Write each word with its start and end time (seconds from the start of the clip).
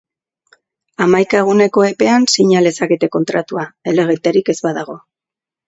Hamaika 1.05 1.41
eguneko 1.45 1.83
epean 1.89 2.25
sina 2.35 2.63
lezakete 2.69 3.11
kontratua, 3.19 3.69
helegiterik 3.93 4.53
ez 4.55 4.59
badago. 4.69 5.01